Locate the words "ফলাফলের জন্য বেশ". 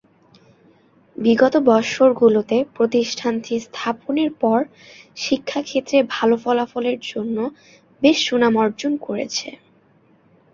6.43-8.17